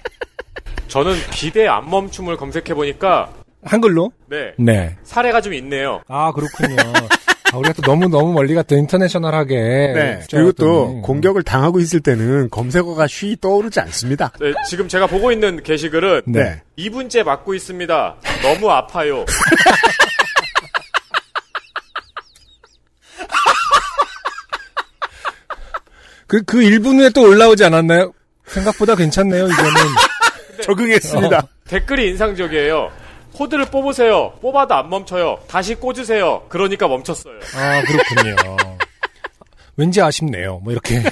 저는 0.86 1.14
비데 1.30 1.66
안 1.66 1.88
멈춤을 1.88 2.36
검색해 2.36 2.74
보니까 2.74 3.32
한글로? 3.64 4.12
네 4.28 4.52
네. 4.58 4.96
사례가 5.02 5.40
좀 5.40 5.54
있네요. 5.54 6.02
아, 6.08 6.30
그렇군요. 6.32 6.76
아, 7.52 7.56
우리가 7.56 7.72
또 7.72 7.82
너무 7.82 8.08
너무 8.08 8.34
멀리 8.34 8.54
갔다 8.54 8.76
international하게. 8.76 9.54
네. 9.56 10.20
그리고 10.30 10.52
또. 10.52 11.00
공격을 11.02 11.42
당하고 11.42 11.80
있을 11.80 12.00
때는 12.00 12.50
검색어가 12.50 13.06
쉬 13.06 13.36
떠오르지 13.40 13.80
않습니다. 13.80 14.30
네, 14.40 14.52
지금 14.68 14.88
제가 14.88 15.06
보고 15.06 15.32
있는 15.32 15.62
게시글은 15.62 16.22
네. 16.26 16.60
2분째 16.78 17.24
맞고 17.24 17.54
있습니다. 17.54 18.16
너무 18.42 18.70
아파요. 18.70 19.24
그, 26.32 26.42
그 26.44 26.60
1분 26.60 26.98
후에 26.98 27.10
또 27.10 27.28
올라오지 27.28 27.62
않았나요? 27.62 28.14
생각보다 28.46 28.94
괜찮네요, 28.94 29.44
이거는. 29.48 29.74
적응했습니다. 30.64 31.46
댓글이 31.66 32.08
인상적이에요. 32.08 32.90
코드를 33.34 33.66
뽑으세요. 33.66 34.32
뽑아도 34.40 34.74
안 34.74 34.88
멈춰요. 34.88 35.40
다시 35.46 35.74
꽂으세요. 35.74 36.46
그러니까 36.48 36.88
멈췄어요. 36.88 37.38
아, 37.54 37.82
그렇군요. 37.82 38.56
왠지 39.76 40.00
아쉽네요. 40.00 40.60
뭐 40.62 40.72
이렇게. 40.72 41.02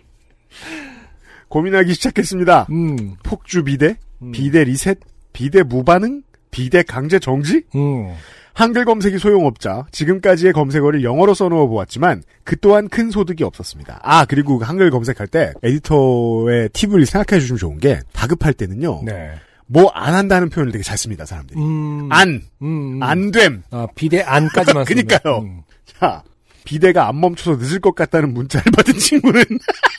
고민하기 1.48 1.94
시작했습니다. 1.94 2.66
음. 2.70 3.16
폭주 3.22 3.64
비대, 3.64 3.96
음. 4.20 4.32
비대 4.32 4.64
리셋, 4.64 4.98
비대 5.32 5.62
무반응, 5.62 6.20
비대 6.50 6.82
강제 6.82 7.18
정지? 7.18 7.62
음. 7.74 8.14
한글 8.52 8.84
검색이 8.84 9.18
소용없자 9.18 9.86
지금까지의 9.92 10.52
검색어를 10.52 11.02
영어로 11.02 11.34
써놓아 11.34 11.66
보았지만 11.66 12.22
그 12.44 12.58
또한 12.60 12.88
큰 12.88 13.10
소득이 13.10 13.44
없었습니다. 13.44 14.00
아 14.02 14.24
그리고 14.26 14.58
한글 14.62 14.90
검색할 14.90 15.28
때 15.28 15.52
에디터의 15.62 16.70
팁을 16.72 17.06
생각해 17.06 17.40
주시면 17.40 17.58
좋은 17.58 17.78
게 17.78 18.00
다급할 18.12 18.52
때는요. 18.52 19.02
네. 19.04 19.30
뭐안 19.66 20.14
한다는 20.14 20.50
표현을 20.50 20.72
되게 20.72 20.82
잘 20.82 20.98
씁니다 20.98 21.24
사람들이. 21.24 21.60
음. 21.60 22.08
안, 22.10 22.42
음. 22.60 22.96
음. 22.96 23.02
안됨. 23.02 23.62
아, 23.70 23.86
비대 23.94 24.20
안까지만. 24.20 24.84
그니까요. 24.86 25.38
음. 25.38 25.62
자 25.86 26.22
비대가 26.64 27.08
안 27.08 27.20
멈춰서 27.20 27.56
늦을 27.56 27.80
것 27.80 27.94
같다는 27.94 28.34
문자를 28.34 28.70
받은 28.72 28.98
친구는 28.98 29.42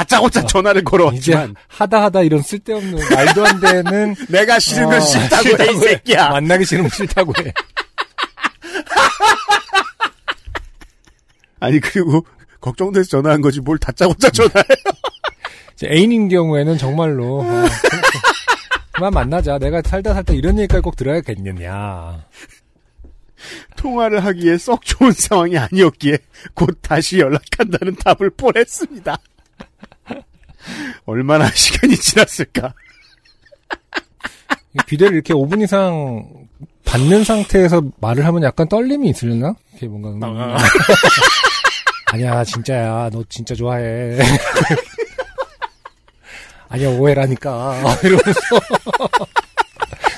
다짜고짜 0.00 0.46
전화를 0.46 0.80
이제 0.80 0.84
걸어왔지만 0.90 1.54
하다 1.68 2.02
하다 2.04 2.22
이런 2.22 2.40
쓸데없는 2.42 2.98
말도 3.14 3.46
안 3.46 3.60
되는 3.60 4.16
내가 4.28 4.58
건 4.88 4.94
어, 4.94 5.00
싫다고 5.00 5.48
해이 5.48 5.56
싫다고 5.56 5.72
해. 5.72 5.78
새끼야. 5.80 6.28
만나기 6.30 6.64
싫으면 6.64 6.90
싫다고 6.90 7.32
해. 7.44 7.52
아니 11.60 11.78
그리고 11.80 12.24
걱정돼서 12.60 13.08
전화한 13.10 13.42
거지 13.42 13.60
뭘 13.60 13.78
다짜고짜 13.78 14.30
전화해. 14.30 14.64
이제 15.74 15.86
애인인 15.90 16.28
경우에는 16.28 16.78
정말로 16.78 17.42
어, 17.42 17.64
그만 18.92 19.12
만나자. 19.12 19.58
내가 19.58 19.82
살다 19.84 20.14
살다 20.14 20.32
이런 20.32 20.58
얘기까지 20.58 20.80
꼭 20.80 20.96
들어야겠느냐. 20.96 22.24
통화를 23.76 24.24
하기에 24.24 24.56
썩 24.58 24.82
좋은 24.84 25.12
상황이 25.12 25.56
아니었기에 25.58 26.18
곧 26.54 26.78
다시 26.82 27.18
연락한다는 27.18 27.96
답을 27.96 28.30
보냈습니다. 28.30 29.18
얼마나 31.06 31.48
시간이 31.52 31.96
지났을까? 31.96 32.74
비대를 34.86 35.14
이렇게 35.14 35.34
5분 35.34 35.62
이상 35.62 36.24
받는 36.84 37.24
상태에서 37.24 37.82
말을 38.00 38.24
하면 38.26 38.42
약간 38.42 38.68
떨림이 38.68 39.10
있으려나? 39.10 39.54
이렇게 39.72 39.88
뭔가 39.88 40.28
음. 40.28 40.56
아니야 42.12 42.42
진짜야 42.44 43.10
너 43.12 43.22
진짜 43.28 43.54
좋아해. 43.54 44.18
아니야 46.68 46.88
오해라니까 46.90 47.80
이러면서 48.04 48.40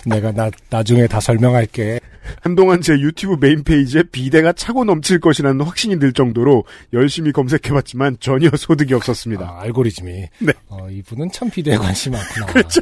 내가 0.04 0.32
나 0.32 0.50
나중에 0.68 1.06
다 1.06 1.20
설명할게. 1.20 2.00
한동안 2.42 2.80
제 2.80 2.94
유튜브 2.94 3.36
메인 3.40 3.62
페이지에 3.62 4.02
비대가 4.02 4.52
차고 4.52 4.84
넘칠 4.84 5.20
것이라는 5.20 5.64
확신이 5.64 6.00
들 6.00 6.12
정도로 6.12 6.64
열심히 6.92 7.30
검색해봤지만 7.30 8.16
전혀 8.18 8.50
소득이 8.50 8.94
없었습니다. 8.94 9.44
아, 9.44 9.60
알고리즘이 9.62 10.28
네. 10.40 10.52
어, 10.66 10.90
이분은 10.90 11.30
참 11.30 11.48
비대에 11.48 11.76
관심이 11.76 12.16
많구나. 12.16 12.46
그렇죠. 12.46 12.80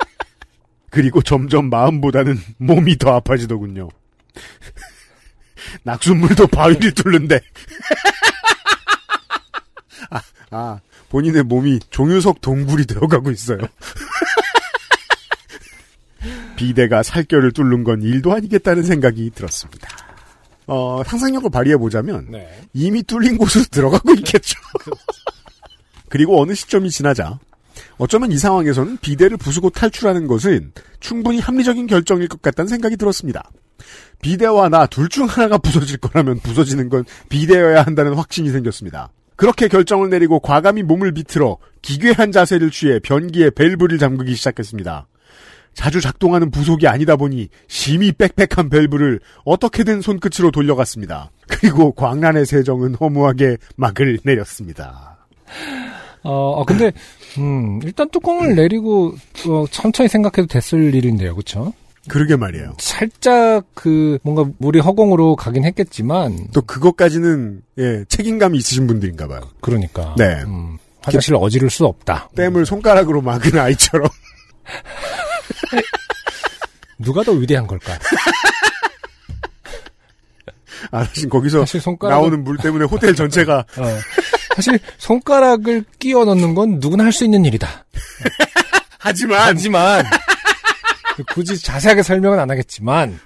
그리고 0.90 1.22
점점 1.22 1.70
마음보다는 1.70 2.38
몸이 2.58 2.98
더 2.98 3.14
아파지더군요. 3.14 3.88
낙수물도 5.84 6.48
바위를 6.48 6.92
뚫는데. 6.92 7.40
아, 10.10 10.20
아, 10.50 10.80
본인의 11.08 11.44
몸이 11.44 11.80
종유석 11.88 12.42
동굴이 12.42 12.84
되어가고 12.84 13.30
있어요. 13.30 13.58
비대가 16.56 17.02
살결을 17.02 17.52
뚫는 17.52 17.84
건 17.84 18.02
일도 18.02 18.32
아니겠다는 18.32 18.82
생각이 18.82 19.30
들었습니다. 19.34 19.88
어, 20.66 21.02
상상력을 21.06 21.48
발휘해보자면, 21.50 22.28
네. 22.30 22.48
이미 22.72 23.02
뚫린 23.02 23.38
곳으로 23.38 23.64
들어가고 23.70 24.14
있겠죠. 24.14 24.58
그리고 26.08 26.40
어느 26.40 26.54
시점이 26.54 26.90
지나자 26.90 27.38
어쩌면 27.98 28.30
이 28.32 28.38
상황에서는 28.38 28.98
비대를 28.98 29.36
부수고 29.36 29.70
탈출하는 29.70 30.26
것은 30.26 30.72
충분히 31.00 31.38
합리적인 31.40 31.86
결정일 31.86 32.28
것 32.28 32.42
같다는 32.42 32.68
생각이 32.68 32.96
들었습니다. 32.96 33.50
비대와 34.22 34.68
나 34.68 34.86
둘 34.86 35.08
중 35.08 35.26
하나가 35.26 35.58
부서질 35.58 35.98
거라면 35.98 36.40
부서지는 36.40 36.88
건 36.88 37.04
비대여야 37.28 37.82
한다는 37.82 38.14
확신이 38.14 38.50
생겼습니다. 38.50 39.10
그렇게 39.36 39.68
결정을 39.68 40.08
내리고 40.10 40.40
과감히 40.40 40.82
몸을 40.82 41.12
비틀어 41.12 41.58
기괴한 41.82 42.32
자세를 42.32 42.70
취해 42.70 42.98
변기에 43.00 43.50
밸브를 43.50 43.98
잠그기 43.98 44.34
시작했습니다. 44.34 45.06
자주 45.76 46.00
작동하는 46.00 46.50
부속이 46.50 46.88
아니다 46.88 47.16
보니 47.16 47.48
심히 47.68 48.10
빽빽한 48.10 48.70
밸브를 48.70 49.20
어떻게든 49.44 50.00
손끝으로 50.00 50.50
돌려갔습니다. 50.50 51.30
그리고 51.46 51.92
광란의 51.92 52.46
세정은 52.46 52.94
허무하게 52.94 53.58
막을 53.76 54.18
내렸습니다. 54.24 55.18
어, 56.24 56.60
어, 56.60 56.64
근데, 56.64 56.90
음, 57.38 57.78
일단 57.84 58.08
뚜껑을 58.10 58.56
내리고, 58.56 59.14
어, 59.46 59.64
천천히 59.70 60.08
생각해도 60.08 60.46
됐을 60.46 60.92
일인데요, 60.92 61.36
그쵸? 61.36 61.72
그러게 62.08 62.34
말이에요. 62.34 62.74
살짝 62.78 63.64
그, 63.74 64.18
뭔가 64.24 64.50
물이 64.58 64.80
허공으로 64.80 65.36
가긴 65.36 65.64
했겠지만, 65.64 66.48
또 66.52 66.62
그것까지는 66.62 67.62
예, 67.78 68.04
책임감이 68.08 68.58
있으신 68.58 68.88
분들인가 68.88 69.28
봐요. 69.28 69.42
그러니까. 69.60 70.16
네. 70.18 70.42
음, 70.46 70.78
화장실을 71.02 71.38
어지를 71.40 71.70
수 71.70 71.84
없다. 71.84 72.30
댐을 72.34 72.66
손가락으로 72.66 73.22
막은 73.22 73.56
아이처럼 73.56 74.08
누가 76.98 77.22
더 77.22 77.32
위대한 77.32 77.66
걸까? 77.66 77.98
아, 80.90 81.04
사실 81.04 81.28
거기서 81.28 81.60
사실 81.60 81.80
손가락 81.80 82.16
나오는 82.16 82.42
물 82.44 82.56
때문에 82.58 82.84
호텔 82.84 83.14
전체가 83.14 83.58
어, 83.78 83.98
사실 84.54 84.78
손가락을 84.98 85.84
끼워 85.98 86.24
넣는 86.24 86.54
건 86.54 86.78
누구나 86.80 87.04
할 87.04 87.12
수 87.12 87.24
있는 87.24 87.44
일이다. 87.44 87.84
하지만 88.98 89.40
하지만 89.42 90.04
굳이 91.32 91.58
자세하게 91.60 92.02
설명은 92.02 92.38
안 92.38 92.50
하겠지만 92.50 93.18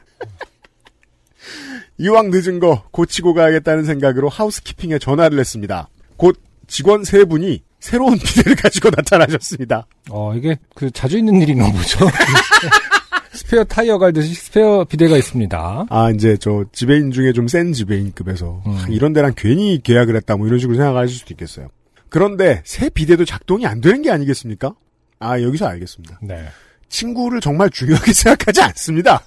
이왕 1.99 2.31
늦은 2.31 2.61
거 2.61 2.85
고치고 2.93 3.35
가야겠다는 3.35 3.85
생각으로 3.85 4.29
하우스키핑에 4.29 4.99
전화를 4.99 5.39
했습니다. 5.39 5.89
곧 6.17 6.41
직원 6.67 7.05
세 7.05 7.25
분이 7.25 7.63
새로운 7.81 8.19
비데를 8.19 8.55
가지고 8.57 8.91
나타나셨습니다. 8.91 9.87
어 10.11 10.35
이게 10.35 10.57
그 10.75 10.91
자주 10.91 11.19
있는 11.19 11.41
일이나 11.41 11.71
보죠. 11.73 12.07
스페어 13.33 13.65
타이어 13.65 13.97
갈듯이 13.99 14.35
스페어 14.35 14.85
비데가 14.85 15.17
있습니다. 15.17 15.87
아 15.89 16.11
이제 16.11 16.37
저 16.39 16.65
지배인 16.73 17.11
중에 17.11 17.33
좀 17.33 17.49
센 17.49 17.73
지배인급에서 17.73 18.63
음. 18.67 18.73
아, 18.73 18.87
이런 18.89 19.13
데랑 19.13 19.33
괜히 19.37 19.81
계약을 19.83 20.15
했다 20.17 20.37
뭐 20.37 20.47
이런 20.47 20.59
식으로 20.59 20.77
생각하실 20.77 21.17
수도 21.19 21.35
있겠어요. 21.35 21.69
그런데 22.11 22.61
새 22.65 22.91
비데도 22.91 23.25
작동이 23.25 23.67
안 23.67 23.81
되는 23.81 24.03
게 24.03 24.11
아니겠습니까? 24.11 24.75
아 25.19 25.41
여기서 25.41 25.67
알겠습니다. 25.69 26.19
네. 26.23 26.45
친구를 26.89 27.41
정말 27.41 27.71
중요하게 27.71 28.13
생각하지 28.13 28.63
않습니다. 28.63 29.23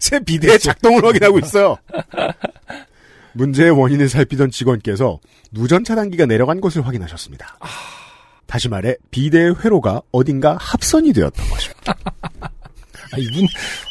새 0.00 0.18
비대의 0.18 0.58
작동을 0.58 1.04
확인하고 1.04 1.38
있어요. 1.38 1.76
문제의 3.38 3.70
원인을 3.70 4.08
살피던 4.08 4.50
직원께서 4.50 5.20
누전 5.52 5.84
차단기가 5.84 6.26
내려간 6.26 6.60
것을 6.60 6.86
확인하셨습니다. 6.86 7.56
다시 8.46 8.68
말해 8.68 8.96
비대의 9.10 9.54
회로가 9.60 10.02
어딘가 10.10 10.56
합선이 10.60 11.12
되었던 11.12 11.48
것입니다. 11.48 11.94
아, 12.02 13.16
이분 13.16 13.44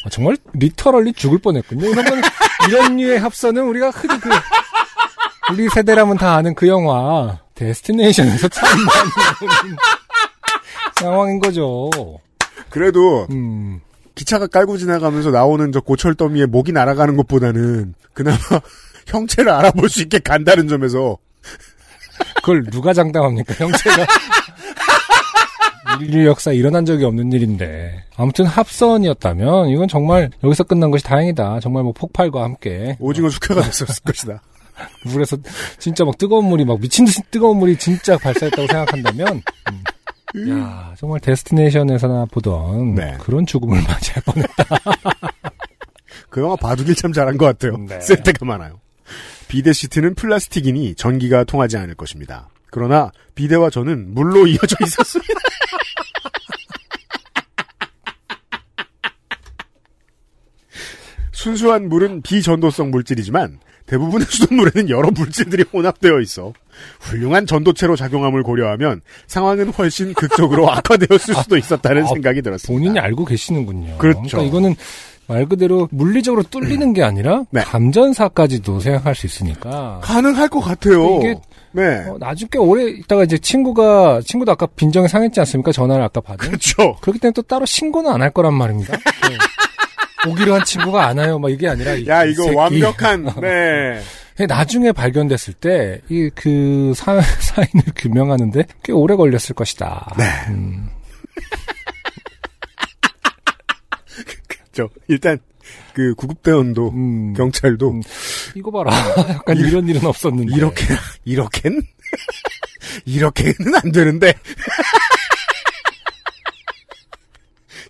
어, 0.06 0.10
정말 0.12 0.38
리터럴리 0.54 1.14
죽을 1.14 1.40
뻔했군요. 1.40 1.90
이런 1.90 2.06
건 2.06 2.22
이런 2.68 2.98
류의 2.98 3.20
합선은 3.20 3.64
우리가 3.64 3.90
흔히 3.90 4.20
그 4.20 4.30
우리 5.54 5.70
세대라면 5.70 6.18
다 6.18 6.36
아는 6.36 6.54
그 6.54 6.68
영화 6.68 7.40
데스티네이션에서 7.56 8.50
참 8.50 8.68
많이 8.80 9.76
상황인 11.00 11.40
거죠. 11.40 11.90
그래도 12.70 13.28
음. 13.32 13.80
기차가 14.14 14.48
깔고 14.48 14.78
지나가면서 14.78 15.30
나오는 15.30 15.72
저 15.72 15.80
고철 15.80 16.16
더미에 16.16 16.48
목이 16.48 16.72
날아가는 16.72 17.16
것보다는 17.18 17.94
그나마 18.14 18.38
형체를 19.08 19.52
알아볼 19.52 19.90
수 19.90 20.02
있게 20.04 20.20
간다는 20.20 20.68
점에서 20.68 21.18
그걸 22.38 22.64
누가 22.66 22.94
장담합니까? 22.94 23.54
형체가 23.54 24.08
인류 26.02 26.28
역사 26.28 26.52
일어난 26.52 26.86
적이 26.86 27.06
없는 27.06 27.32
일인데 27.32 28.04
아무튼 28.16 28.46
합선이었다면 28.46 29.70
이건 29.70 29.88
정말 29.88 30.30
여기서 30.44 30.64
끝난 30.64 30.92
것이 30.92 31.04
다행이다. 31.04 31.60
정말 31.60 31.84
뭐 31.84 31.92
폭발과 31.94 32.44
함께 32.44 32.98
오징어 33.00 33.30
숙회가 33.30 33.62
됐었을 33.62 34.04
것이다. 34.04 34.42
물에서 35.06 35.38
진짜 35.80 36.06
막 36.06 36.18
뜨거운 36.18 36.46
물이 36.46 36.66
막 36.66 36.80
미친 36.80 37.06
듯이 37.06 37.22
뜨거운 37.32 37.58
물이 37.58 37.78
진짜 37.78 38.18
발사했다고 38.18 38.68
생각한다면 38.68 39.42
음. 40.36 40.50
야 40.52 40.94
정말 40.98 41.20
데스티네이션에서나 41.22 42.26
보던 42.32 42.96
네. 42.96 43.18
그런 43.20 43.46
죽음을 43.46 43.82
맞이할 43.82 44.22
뻔했다. 44.24 44.66
그 46.30 46.42
영화 46.42 46.56
바둑일 46.56 46.94
참 46.96 47.12
잘한 47.12 47.38
것 47.38 47.46
같아요. 47.46 47.78
네. 47.88 48.00
쓸 48.02 48.22
데가 48.22 48.46
많아요. 48.46 48.80
비데 49.48 49.74
시트는 49.74 50.16
플라스틱이니 50.16 50.96
전기가 50.96 51.44
통하지 51.44 51.78
않을 51.78 51.96
것입니다. 51.96 52.50
그러나 52.70 53.12
비데와 53.36 53.70
저는 53.70 54.14
물로 54.14 54.46
이어져 54.48 54.76
있었습니다. 54.84 55.34
순수한 61.32 61.88
물은 61.88 62.24
비전도성 62.24 62.92
물질이지만 62.92 63.60
대부분의 63.86 64.28
수돗 64.30 64.54
물에는 64.54 64.90
여러 64.90 65.10
물질들이 65.12 65.64
혼합되어 65.72 66.20
있어 66.20 66.52
훌륭한 67.00 67.46
전도체로 67.46 67.96
작용함을 67.96 68.44
고려하면 68.44 69.02
상황은 69.28 69.70
훨씬 69.70 70.14
극적으로 70.14 70.70
악화되었을 70.70 71.36
수도 71.36 71.58
있었다는 71.58 72.04
아, 72.04 72.08
생각이 72.08 72.42
들었습니다. 72.42 72.74
본인이 72.74 73.00
알고 73.00 73.24
계시는군요. 73.26 73.98
그렇죠. 73.98 74.22
그러니까 74.28 74.44
이거는 74.44 74.76
말 75.28 75.46
그대로 75.46 75.88
물리적으로 75.92 76.44
뚫리는 76.44 76.94
게 76.94 77.04
아니라 77.04 77.44
네. 77.52 77.62
감전사까지도 77.62 78.80
생각할 78.80 79.14
수 79.16 79.26
있으니까 79.26 80.00
가능할 80.04 80.48
것 80.50 80.60
같아요. 80.62 81.18
이게 81.20 81.36
네. 81.74 82.06
어, 82.08 82.18
나중에 82.20 82.48
꽤 82.52 82.58
오래 82.58 82.86
있다가 82.90 83.24
이제 83.24 83.38
친구가 83.38 84.22
친구도 84.26 84.52
아까 84.54 84.66
빈정이 84.66 85.08
상했지 85.08 85.40
않습니까? 85.42 85.72
전화를 85.72 86.04
아까 86.04 86.22
받은. 86.22 86.38
그렇죠. 86.48 86.96
그렇기 87.02 87.20
때문에 87.20 87.34
또 87.34 87.42
따로 87.42 87.66
신고는 87.66 88.10
안 88.12 88.22
할 88.22 88.32
거란 88.32 88.54
말입니다. 88.54 88.96
네. 88.98 90.30
오기로 90.32 90.56
한 90.56 90.64
친구가 90.64 91.06
안 91.08 91.18
와요. 91.20 91.38
막 91.40 91.52
이게 91.52 91.68
아니라 91.70 91.94
이- 91.94 92.08
야이 92.08 92.32
이거 92.32 92.44
새끼. 92.44 92.56
완벽한 92.56 93.26
네. 93.42 94.02
나중에 94.48 94.92
발견됐을 94.92 95.54
때 95.56 96.02
이 96.10 96.30
그 96.36 96.94
사인을 96.96 97.84
규명하는데 97.96 98.64
꽤 98.84 98.92
오래 98.94 99.16
걸렸을 99.16 99.56
것이다. 99.56 100.14
네. 100.18 100.24
음, 100.50 100.90
저 104.78 104.88
일단 105.08 105.40
그 105.96 106.14
구급대원도 106.14 106.92
음, 106.92 107.34
경찰도 107.34 107.90
음, 107.90 108.02
이거 108.54 108.70
봐라. 108.70 108.92
약간 109.28 109.58
이런 109.58 109.90
일은 109.90 110.06
없었는데. 110.06 110.56
이렇게 110.56 110.86
이렇게는 111.26 111.82
이렇게는 113.06 113.56
안 113.84 113.92
되는데 113.92 114.34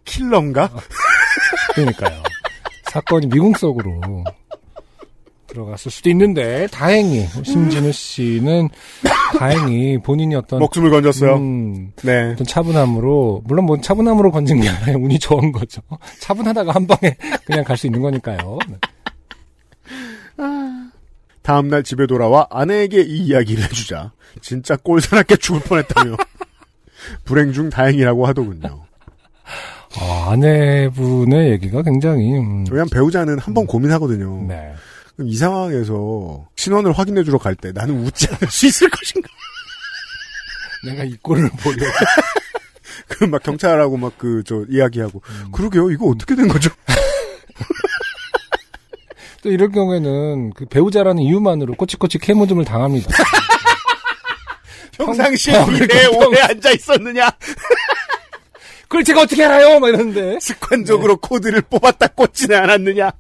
킬러인가? 0.06 0.72
그러니까요. 1.74 2.24
사건이 2.86 3.28
미궁 3.28 3.54
속으로 3.56 4.24
들어갔을 5.48 5.90
수도 5.92 6.10
있는데 6.10 6.68
다행히 6.72 7.26
심진우 7.44 7.92
씨는 7.92 8.70
다행히 9.40 9.98
본인이 9.98 10.36
어떤 10.36 10.60
목숨을 10.60 10.90
건졌어요. 10.90 11.36
음, 11.36 11.92
네. 12.04 12.32
어떤 12.34 12.46
차분함으로 12.46 13.44
물론 13.46 13.66
뭐 13.66 13.80
차분함으로 13.80 14.32
건진 14.32 14.60
게 14.62 14.70
아니라 14.70 14.98
운이 15.00 15.20
좋은 15.20 15.52
거죠. 15.52 15.82
차분하다가 16.20 16.74
한 16.74 16.86
방에 16.88 17.16
그냥 17.46 17.64
갈 17.64 17.78
수 17.78 17.88
있는 17.88 18.02
거니까요. 18.02 18.58
네. 18.68 18.78
다음 21.42 21.70
날 21.70 21.82
집에 21.84 22.08
돌아와 22.08 22.46
아내에게 22.50 23.02
이 23.02 23.20
이야기를 23.28 23.64
해주자 23.64 24.12
진짜 24.42 24.76
꼴사납게 24.76 25.38
죽을 25.38 25.62
뻔했다며 25.62 26.18
불행 27.24 27.54
중 27.54 27.70
다행이라고 27.70 28.26
하더군요. 28.28 28.84
아, 30.00 30.30
아내분의 30.32 31.52
얘기가 31.52 31.82
굉장히 31.84 32.34
음, 32.38 32.66
왜냐면 32.70 32.90
배우자는 32.90 33.40
한번 33.40 33.66
고민하거든요. 33.66 34.46
네. 34.48 34.74
그럼 35.18 35.30
이 35.30 35.36
상황에서 35.36 36.48
신원을 36.56 36.92
확인해 36.94 37.24
주러 37.24 37.38
갈 37.40 37.56
때 37.56 37.72
나는 37.74 38.06
웃지 38.06 38.28
않을 38.28 38.50
수 38.50 38.68
있을 38.68 38.90
것인가? 38.90 39.28
내가 40.86 41.04
이 41.04 41.18
꼴을 41.22 41.50
보려. 41.50 41.86
그막 43.10 43.44
경찰하고 43.44 43.98
막 43.98 44.18
그 44.18 44.44
저 44.46 44.64
이야기하고 44.70 45.22
그러게요 45.52 45.92
이거 45.92 46.06
어떻게 46.08 46.36
된 46.36 46.48
거죠? 46.48 46.70
또 49.42 49.50
이럴 49.52 49.72
경우에는 49.72 50.54
그 50.54 50.66
배우자라는 50.66 51.22
이유만으로 51.24 51.74
꼬치꼬치 51.76 52.20
캐모즘을 52.20 52.66
당합니다. 52.66 53.10
평상시에 54.94 55.66
미래에 55.66 56.10
평- 56.10 56.28
오래 56.28 56.42
앉아 56.42 56.72
있었느냐? 56.72 57.30
그걸 58.84 59.04
제가 59.04 59.22
어떻게 59.22 59.44
알아요? 59.44 59.80
막 59.80 59.90
이러는데. 59.90 60.40
습관적으로 60.40 61.18
코드를 61.18 61.62
뽑았다 61.62 62.08
꽂지는 62.08 62.58
않았느냐? 62.58 63.12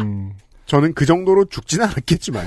음, 0.00 0.32
저는 0.66 0.94
그 0.94 1.06
정도로 1.06 1.46
죽지는 1.46 1.84
않았겠지만 1.86 2.46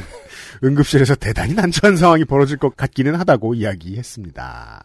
응급실에서 0.64 1.16
대단히 1.16 1.54
난처한 1.54 1.98
상황이 1.98 2.26
벌어질 2.26 2.58
것 2.58 2.76
같기는 2.76 3.16
하다고 3.16 3.56
이야기했습니다. 3.56 4.82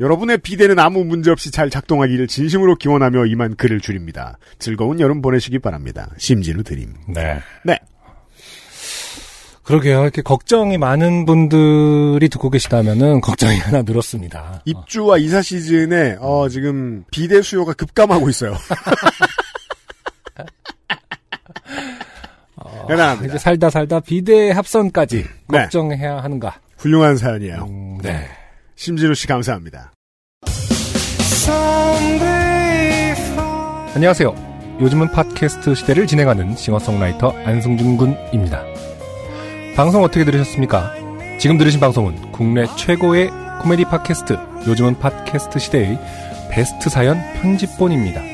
여러분의 0.00 0.38
비대는 0.38 0.80
아무 0.80 1.04
문제 1.04 1.30
없이 1.30 1.52
잘 1.52 1.70
작동하기를 1.70 2.26
진심으로 2.26 2.74
기원하며 2.76 3.26
이만 3.26 3.54
글을 3.54 3.80
줄입니다. 3.80 4.38
즐거운 4.58 4.98
여름 4.98 5.22
보내시기 5.22 5.60
바랍니다. 5.60 6.10
심진우 6.18 6.64
드림. 6.64 6.92
네. 7.08 7.40
네. 7.64 7.78
그러게요. 9.62 10.02
이렇게 10.02 10.20
걱정이 10.20 10.76
많은 10.76 11.24
분들이 11.24 12.28
듣고 12.28 12.50
계시다면은 12.50 13.22
걱정이 13.22 13.56
하나 13.58 13.80
늘었습니다. 13.82 14.60
입주와 14.66 15.16
이사 15.18 15.40
시즌에 15.40 16.16
어, 16.20 16.48
지금 16.50 17.04
비대 17.10 17.40
수요가 17.40 17.72
급감하고 17.72 18.28
있어요. 18.28 18.54
어, 22.84 22.86
대단합니다. 22.86 23.26
이제 23.34 23.38
살다 23.38 23.70
살다 23.70 24.00
비대 24.00 24.50
합선까지 24.50 25.24
네. 25.48 25.58
걱정해야 25.62 26.22
하는가. 26.22 26.54
훌륭한 26.78 27.16
사연이에요. 27.16 27.64
음, 27.64 27.98
네. 28.02 28.26
심진우 28.76 29.14
씨 29.14 29.26
감사합니다. 29.26 29.92
안녕하세요. 33.94 34.34
요즘은 34.80 35.12
팟캐스트 35.12 35.74
시대를 35.76 36.06
진행하는 36.06 36.56
싱어송라이터 36.56 37.30
안승준 37.44 37.96
군입니다. 37.96 38.64
방송 39.76 40.02
어떻게 40.02 40.24
들으셨습니까? 40.24 40.94
지금 41.38 41.58
들으신 41.58 41.80
방송은 41.80 42.32
국내 42.32 42.66
최고의 42.76 43.30
코미디 43.62 43.84
팟캐스트 43.84 44.36
요즘은 44.66 44.98
팟캐스트 44.98 45.58
시대의 45.58 45.98
베스트 46.50 46.90
사연 46.90 47.18
편집본입니다. 47.34 48.33